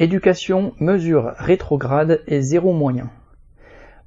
[0.00, 3.10] Éducation, mesure rétrograde et zéro moyen.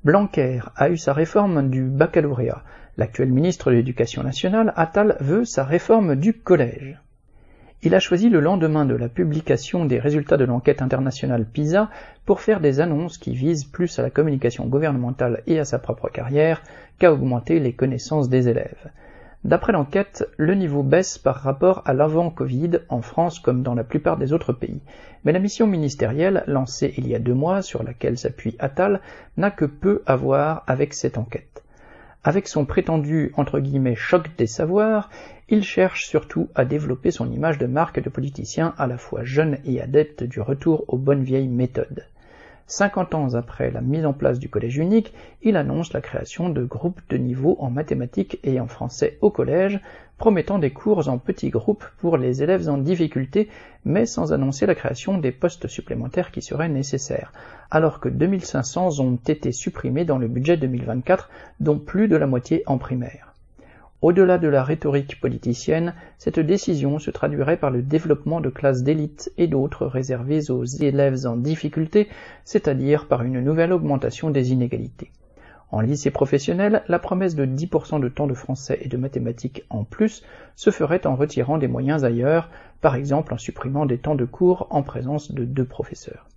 [0.04, 2.64] Blanquer a eu sa réforme du baccalauréat.
[2.98, 7.00] L'actuel ministre de l'Éducation nationale, Attal, veut sa réforme du collège.
[7.84, 11.92] Il a choisi le lendemain de la publication des résultats de l'enquête internationale PISA
[12.26, 16.10] pour faire des annonces qui visent plus à la communication gouvernementale et à sa propre
[16.10, 16.64] carrière
[16.98, 18.90] qu'à augmenter les connaissances des élèves.
[19.44, 24.16] D'après l'enquête, le niveau baisse par rapport à l'avant-Covid en France comme dans la plupart
[24.16, 24.80] des autres pays.
[25.26, 29.02] Mais la mission ministérielle, lancée il y a deux mois, sur laquelle s'appuie Attal,
[29.36, 31.62] n'a que peu à voir avec cette enquête.
[32.24, 35.10] Avec son prétendu entre guillemets choc des savoirs,
[35.50, 39.58] il cherche surtout à développer son image de marque de politicien à la fois jeune
[39.66, 42.06] et adepte du retour aux bonnes vieilles méthodes.
[42.68, 46.64] 50 ans après la mise en place du collège unique, il annonce la création de
[46.64, 49.80] groupes de niveau en mathématiques et en français au collège,
[50.18, 53.50] promettant des cours en petits groupes pour les élèves en difficulté,
[53.84, 57.34] mais sans annoncer la création des postes supplémentaires qui seraient nécessaires,
[57.70, 61.30] alors que 2500 ont été supprimés dans le budget 2024,
[61.60, 63.33] dont plus de la moitié en primaire.
[64.04, 69.32] Au-delà de la rhétorique politicienne, cette décision se traduirait par le développement de classes d'élite
[69.38, 72.10] et d'autres réservées aux élèves en difficulté,
[72.44, 75.10] c'est-à-dire par une nouvelle augmentation des inégalités.
[75.72, 79.86] En lycée professionnel, la promesse de 10% de temps de français et de mathématiques en
[79.86, 80.22] plus
[80.58, 82.50] se ferait en retirant des moyens ailleurs,
[82.82, 86.28] par exemple en supprimant des temps de cours en présence de deux professeurs.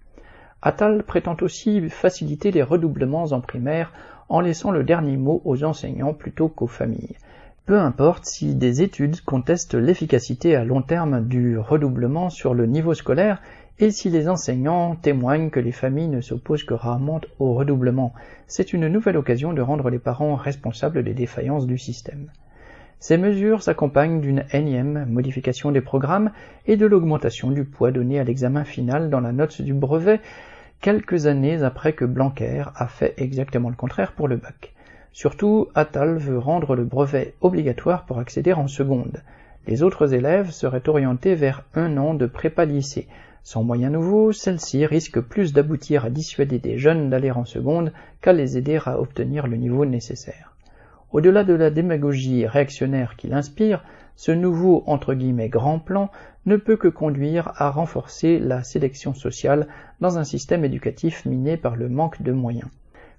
[0.62, 3.92] Attal prétend aussi faciliter les redoublements en primaire
[4.28, 7.16] en laissant le dernier mot aux enseignants plutôt qu'aux familles.
[7.66, 12.94] Peu importe si des études contestent l'efficacité à long terme du redoublement sur le niveau
[12.94, 13.42] scolaire
[13.80, 18.14] et si les enseignants témoignent que les familles ne s'opposent que rarement au redoublement,
[18.46, 22.30] c'est une nouvelle occasion de rendre les parents responsables des défaillances du système.
[23.00, 26.30] Ces mesures s'accompagnent d'une énième modification des programmes
[26.66, 30.20] et de l'augmentation du poids donné à l'examen final dans la note du brevet,
[30.80, 34.75] quelques années après que Blanquer a fait exactement le contraire pour le bac.
[35.16, 39.22] Surtout, Attal veut rendre le brevet obligatoire pour accéder en seconde.
[39.66, 43.08] Les autres élèves seraient orientés vers un an de prépa-lycée.
[43.42, 48.34] Sans moyens nouveaux, celle-ci risque plus d'aboutir à dissuader des jeunes d'aller en seconde qu'à
[48.34, 50.54] les aider à obtenir le niveau nécessaire.
[51.12, 53.84] Au-delà de la démagogie réactionnaire qu'il inspire,
[54.16, 56.10] ce nouveau entre guillemets grand plan
[56.44, 59.66] ne peut que conduire à renforcer la sélection sociale
[59.98, 62.68] dans un système éducatif miné par le manque de moyens.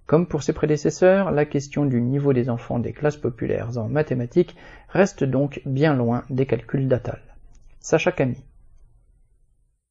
[0.08, 4.56] Comme pour ses prédécesseurs, la question du niveau des enfants des classes populaires en mathématiques
[4.88, 7.20] reste donc bien loin des calculs d'Attal.
[7.82, 8.46] Sacha Camille